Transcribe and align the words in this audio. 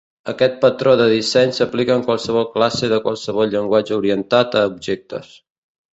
Aquesta 0.31 0.61
patró 0.61 0.93
de 1.01 1.05
disseny 1.11 1.51
s'aplica 1.57 1.97
en 2.01 2.05
qualsevol 2.09 2.49
classe 2.55 2.91
a 2.97 3.01
qualsevol 3.05 3.53
llenguatge 3.53 3.97
orientat 3.99 4.59
a 4.63 4.69
objectes. 4.71 5.31